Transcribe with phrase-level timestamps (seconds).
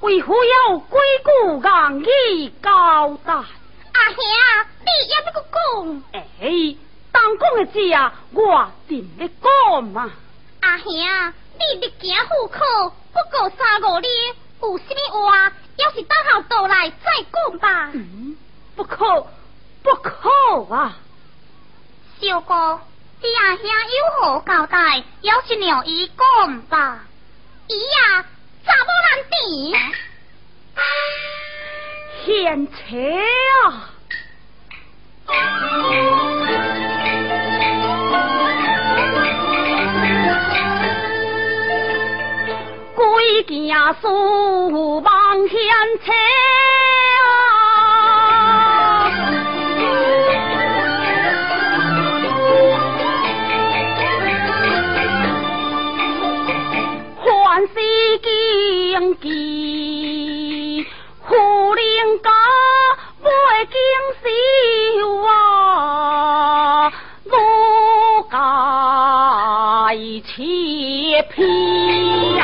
[0.00, 3.34] 为何要鬼故硬意交代？
[3.34, 4.22] 阿兄，
[4.80, 6.02] 你也不讲。
[6.12, 6.76] 哎，
[7.12, 10.10] 当讲的字啊，我定要讲嘛。
[10.60, 14.10] 阿兄，你历经户口不过三五年，
[14.62, 17.90] 有什么话，要是等候到来再讲吧。
[17.94, 18.36] 嗯，
[18.76, 19.26] 不可，
[19.82, 20.30] 不可
[20.74, 20.96] 啊！
[22.20, 22.80] 小哥，
[23.22, 25.04] 你阿兄有何交代？
[25.22, 27.04] 要是让伊讲吧。
[27.68, 28.26] 伊呀。
[28.62, 29.80] 查某人店，
[32.26, 32.78] 贤妻
[33.64, 33.88] 啊，
[43.20, 45.58] 归家书望贤
[46.02, 46.10] 妻。
[58.22, 60.86] 经济
[61.26, 61.34] 富
[61.74, 61.84] 人
[62.22, 62.30] 家
[63.22, 63.28] 买
[63.64, 63.74] 经
[64.20, 64.26] 秀
[65.22, 66.92] 啊，
[67.26, 67.32] 我
[68.30, 68.36] 该
[70.26, 72.39] 切皮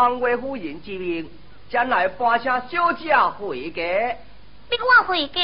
[0.00, 1.30] 王位夫人之命，
[1.68, 3.82] 将来搬下小姐回家。
[4.70, 5.40] 逼我回家，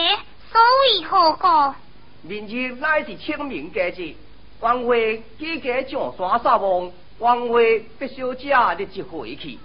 [0.50, 0.58] 所
[0.90, 1.74] 以何故？
[2.22, 4.16] 明日乃是清明佳节，
[4.60, 9.58] 王位几家上山扫墓，王位逼小姐立即回去。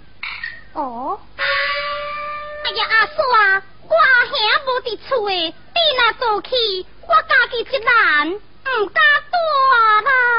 [0.74, 1.18] 哦。
[1.38, 6.50] 哎呀，阿叔啊，我阿兄无伫厝诶，你若做去，
[7.08, 9.36] 我家己一人唔敢住
[10.04, 10.31] 啦。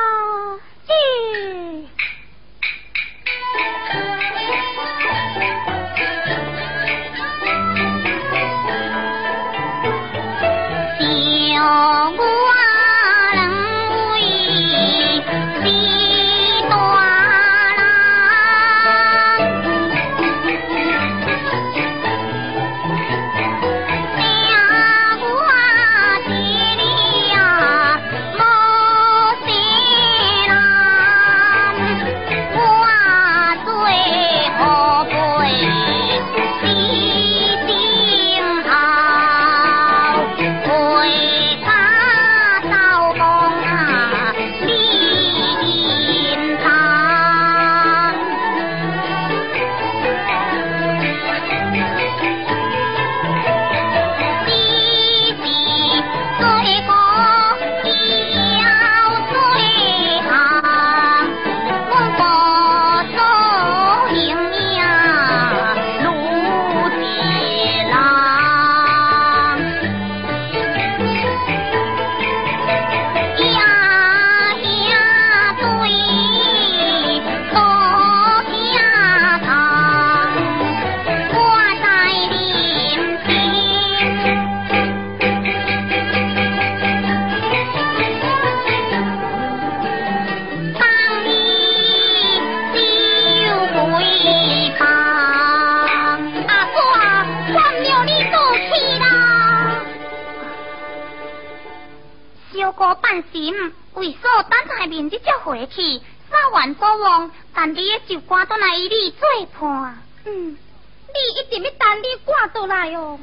[102.73, 103.53] 哥半心，
[103.93, 105.99] 为所等待明日才回去，
[106.29, 109.95] 杀完所望，但你的就赶倒来与你做伴。
[110.25, 113.19] 嗯，你一定要等你赶倒来哦。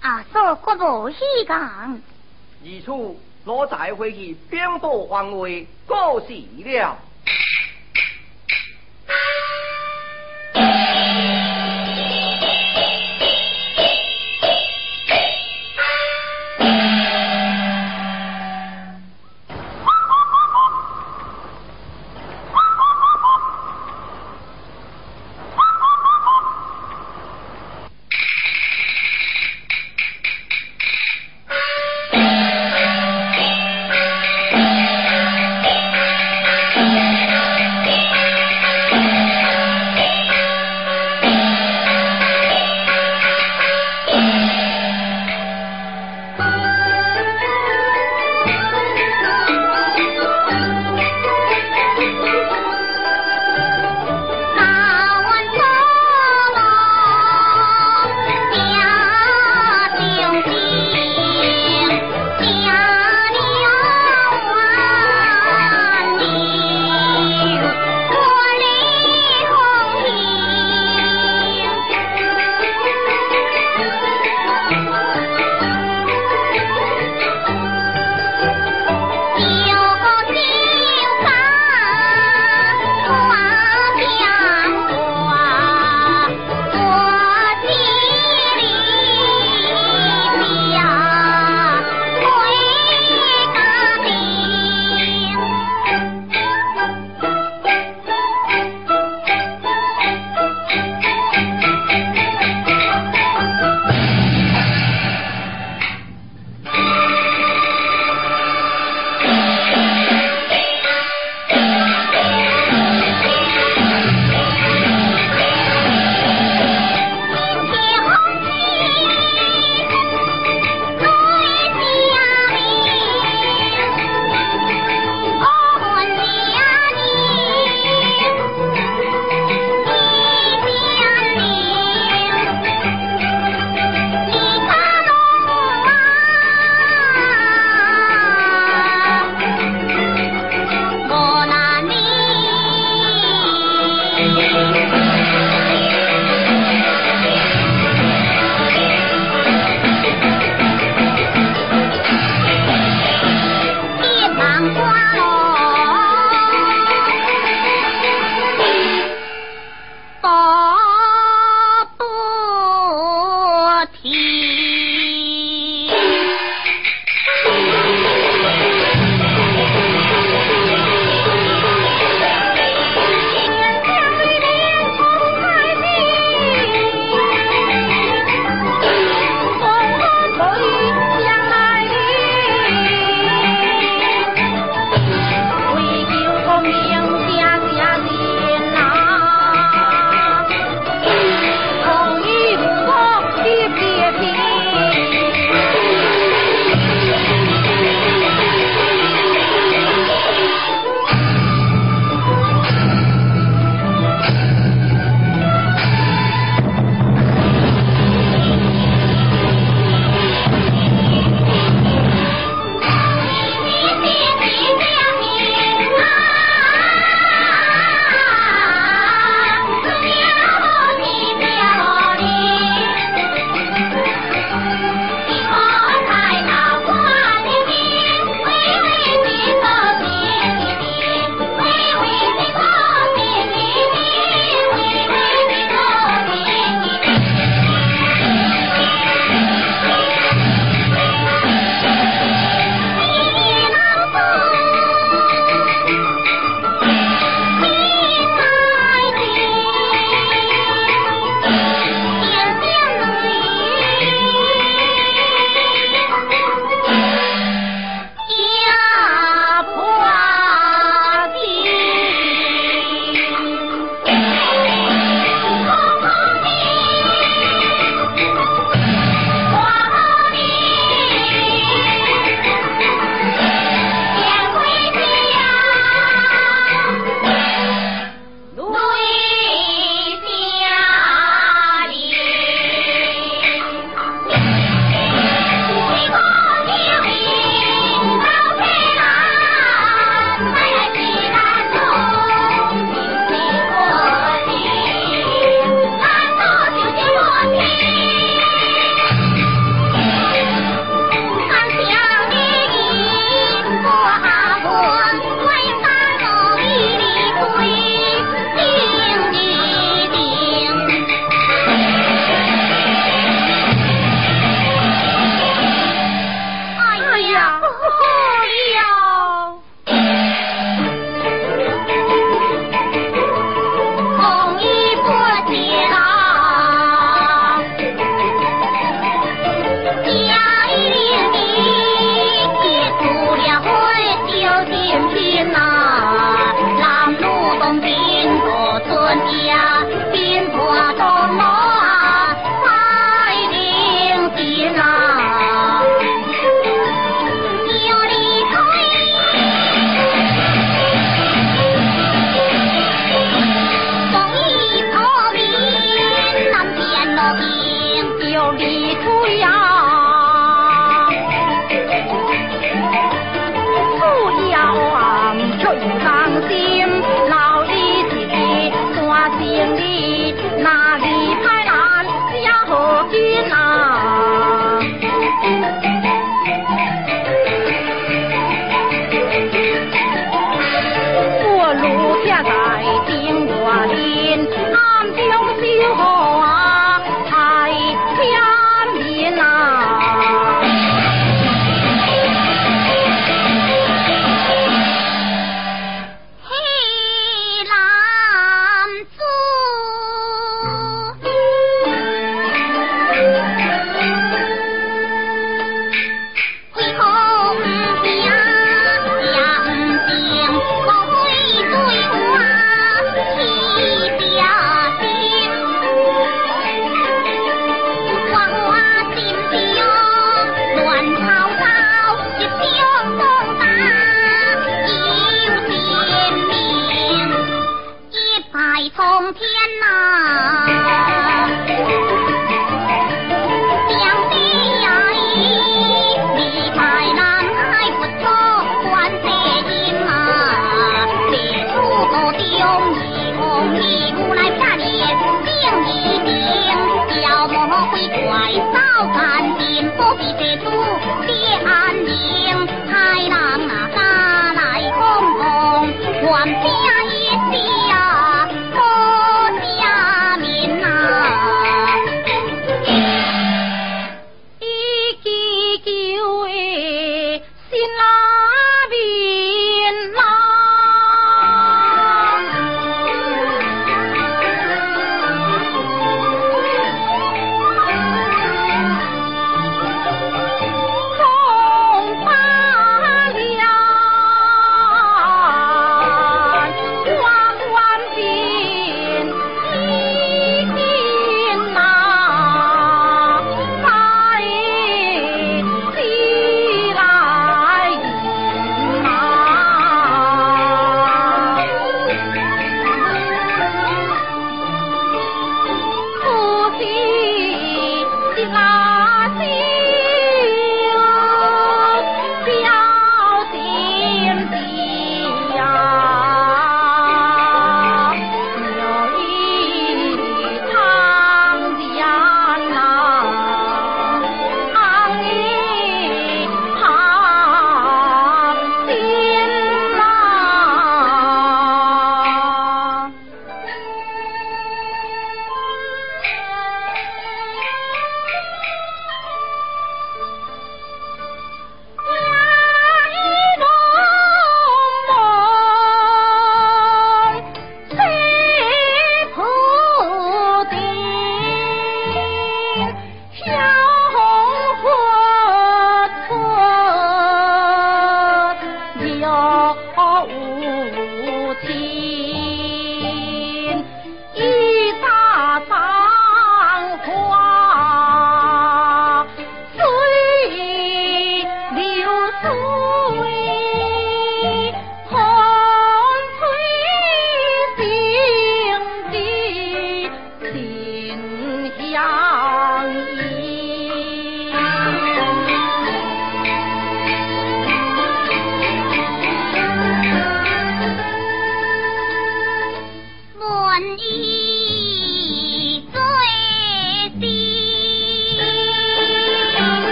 [0.00, 2.00] 阿嫂，我无喜讲。
[2.64, 6.32] 二处我再回去禀报皇位，告辞
[6.64, 6.98] 了。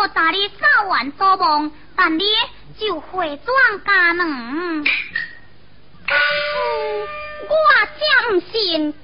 [0.00, 2.24] 我大你早晚做梦，但你
[2.78, 4.82] 就会转家门。
[7.42, 7.54] 我
[7.98, 8.94] 真不信，你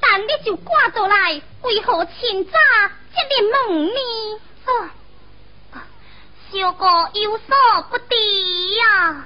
[0.00, 2.58] 等你就挂出来，为何亲早
[3.14, 4.00] 这个梦呢？
[6.50, 6.84] 小哥
[7.14, 7.56] 有所
[7.88, 9.24] 不知呀、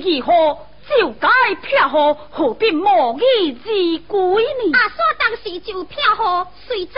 [0.00, 1.28] 如何，就该
[1.62, 4.72] 撇何，何必莫义之归呢？
[4.72, 6.92] 阿叔当时就撇何，谁知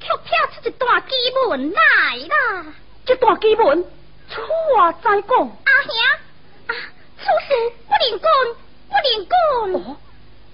[0.00, 1.14] 却撇出一段基
[1.48, 1.80] 文来
[2.28, 2.66] 啦。
[3.04, 3.82] 这段基文，
[4.30, 4.40] 出
[4.76, 5.38] 话再讲。
[5.38, 5.92] 阿兄，
[6.68, 6.74] 啊，
[7.18, 8.30] 此事不能讲，
[8.88, 9.36] 不能讲。
[9.72, 9.96] 哦，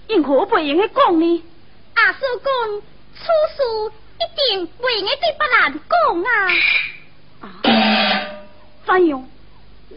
[0.07, 1.43] 因何不用讲呢？
[1.93, 2.81] 阿叔讲，
[3.15, 3.23] 此
[3.55, 3.63] 事
[4.19, 6.29] 一定不用对别人讲啊。
[7.41, 7.45] 啊？
[8.85, 9.27] 怎样？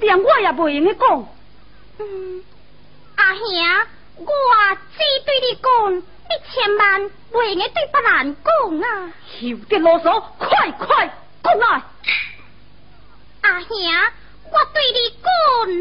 [0.00, 1.26] 连我也不用讲。
[2.00, 2.44] 嗯，
[3.16, 3.42] 阿兄，
[4.18, 4.26] 我
[4.96, 6.02] 只对你讲，你
[6.48, 9.12] 千万不用对别人讲啊。
[9.40, 11.10] 有得啰嗦，快快
[11.42, 11.82] 讲来。
[13.42, 13.68] 阿兄，
[14.52, 15.26] 我对你讲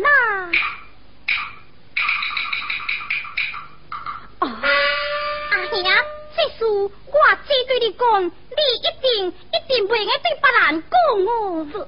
[0.01, 0.09] 啦。
[4.39, 4.43] 啊，
[5.51, 5.75] 阿兄，
[6.35, 6.91] 这事我
[7.47, 10.95] 只对你讲，你一定一定不用对别人讲
[11.25, 11.87] 哦。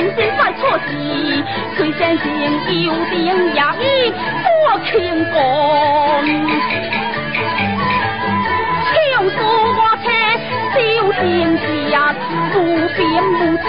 [0.00, 0.88] 今天在错时，
[1.76, 2.24] 崔先生
[2.82, 3.20] 有定
[3.52, 4.48] 也已多
[4.86, 4.90] 轻
[5.30, 5.34] 功。
[8.88, 8.94] 枪
[9.28, 9.36] 支
[9.76, 10.08] 我车
[10.72, 10.78] 小
[11.20, 11.22] 心
[11.90, 11.92] 下，
[12.50, 12.56] 不
[12.96, 12.98] 便
[13.34, 13.38] 不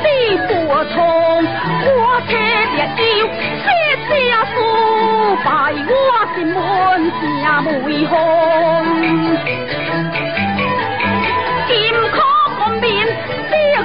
[0.00, 0.06] 地
[0.46, 0.54] 波
[0.92, 0.94] 冲。
[1.42, 1.98] 我
[2.28, 2.30] 车
[2.70, 3.02] 烈酒
[3.58, 3.66] 写
[4.06, 4.56] 家书，
[5.42, 5.48] 拜
[5.90, 5.92] 我
[6.36, 6.56] 进门
[7.20, 7.22] 正
[7.82, 8.14] 梅红。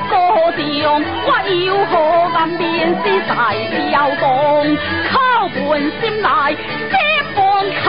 [0.10, 3.54] 高中，我有何敢面是大
[3.90, 4.78] 雕动，
[5.12, 5.60] 靠本
[6.00, 6.96] 心来写
[7.36, 7.38] 放
[7.72, 7.80] 开。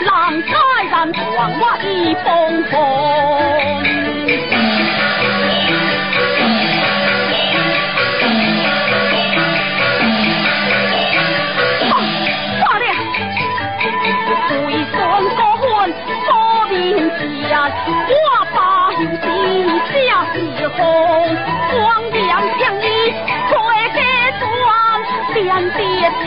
[0.00, 0.08] 人
[0.42, 0.52] 该
[0.84, 1.86] 人狂，我已
[2.24, 2.26] 风
[2.70, 3.57] 狂。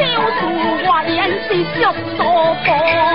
[0.01, 0.47] 地秋树
[0.87, 1.81] 我言是足
[2.17, 3.10] 多风。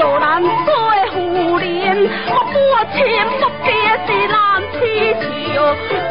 [0.00, 0.48] 做咱做
[1.12, 2.58] 夫人，莫莫
[2.96, 2.98] 亲
[3.38, 3.68] 莫嫁
[4.06, 4.34] 是难
[4.72, 4.78] 痴
[5.20, 5.54] 笑，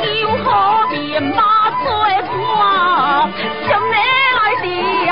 [0.04, 0.08] 求
[0.44, 0.48] 好
[0.92, 1.42] 人马
[1.84, 1.90] 做
[2.30, 2.62] 伴，
[3.66, 3.94] 心里
[4.38, 5.10] 来吊。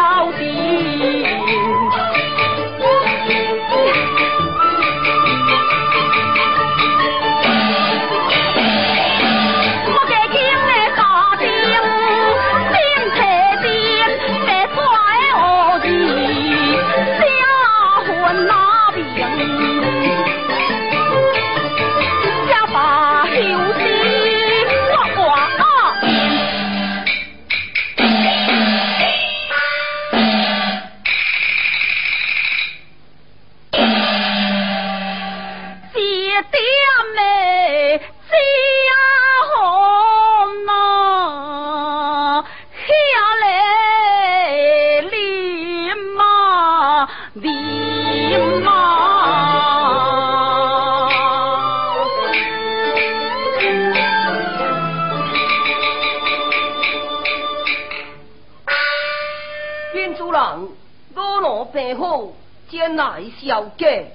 [63.78, 64.12] 小姐。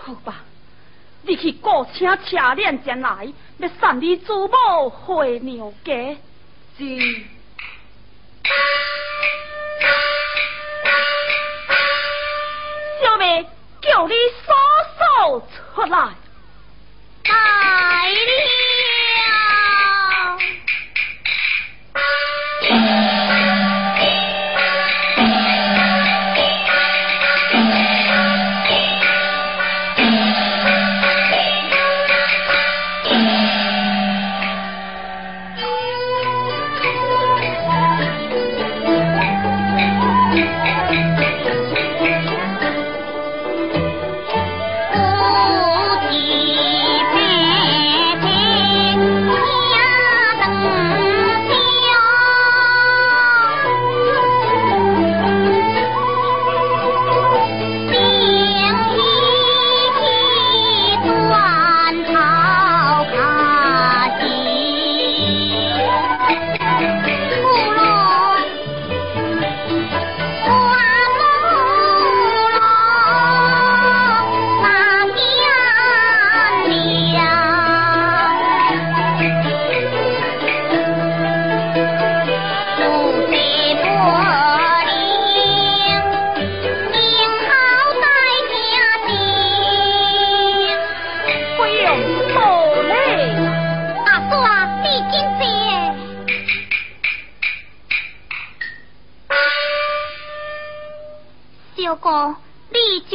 [0.00, 0.44] 好吧，
[1.22, 6.16] 你去雇车车辆前来，要送你祖母回娘家。
[6.78, 7.37] 是。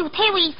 [0.09, 0.53] 替为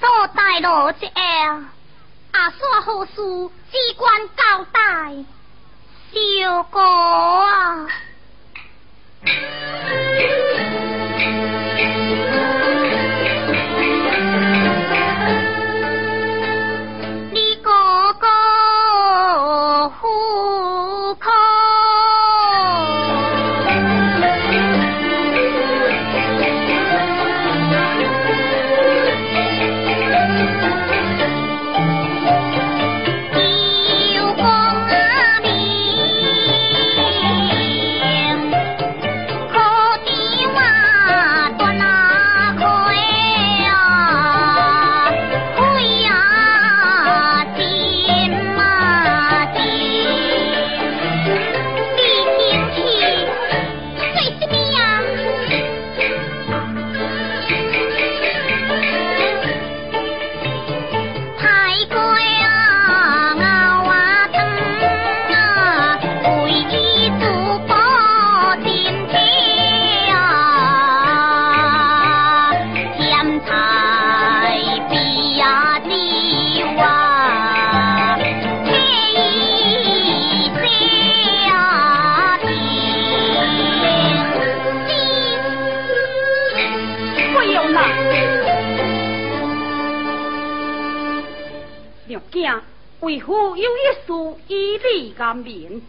[95.34, 95.82] 礼干面，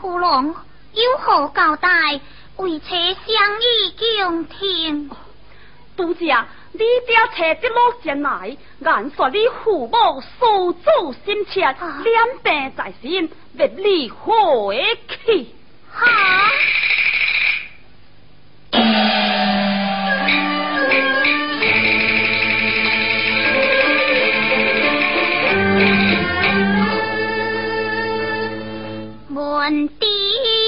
[0.00, 0.46] 父王
[0.92, 1.88] 有何交代？
[2.56, 5.10] 为妻相依敬听。
[5.96, 15.46] 杜家，你家车一路前来，按说你父母手足心切，两病在身，别你回去。
[29.70, 30.67] 的。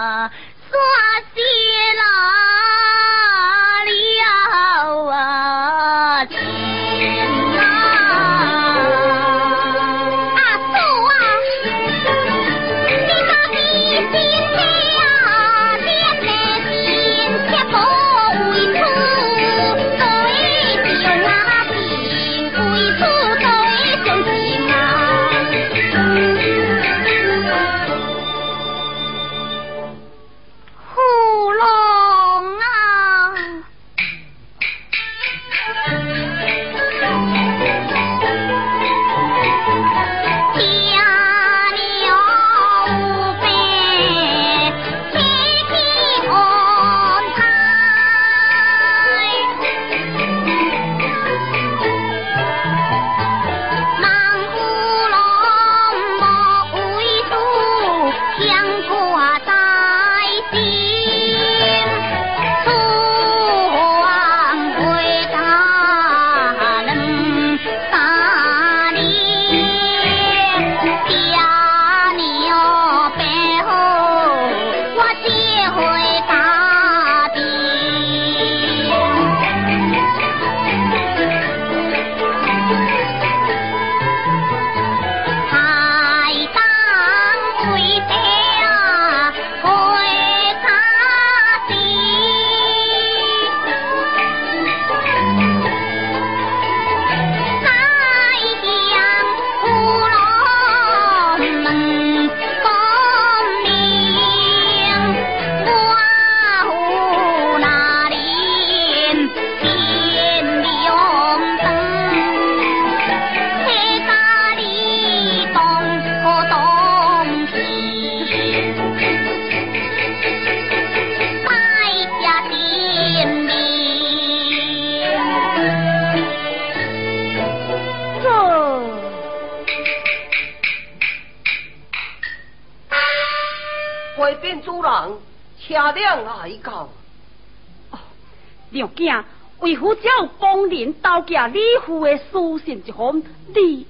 [138.81, 139.23] 娘囝，
[139.59, 143.23] 为夫只有帮人刀架李父的书信一封，
[143.55, 143.85] 你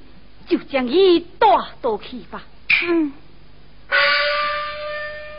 [0.47, 1.47] 就将伊带
[1.81, 2.43] 倒去吧。
[2.83, 3.13] 嗯，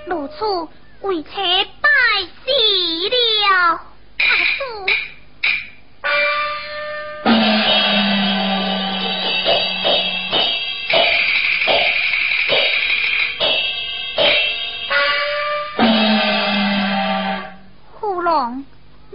[0.07, 0.69] 如此
[1.03, 1.89] 为妾拜
[2.23, 2.53] 谢
[3.11, 3.81] 了，
[4.19, 4.27] 阿
[4.57, 4.63] 叔。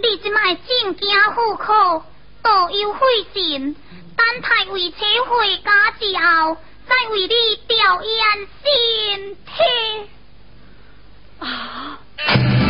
[0.08, 2.02] 你即卖进京赴考，
[2.42, 3.00] 导游费
[3.34, 3.76] 尽，
[4.16, 4.96] 单待为车
[5.26, 6.56] 回家之后，
[6.88, 10.10] 再为你调研身体。
[11.40, 11.98] 啊！